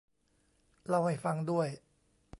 [0.87, 1.67] เล่าให้ฟังด้วย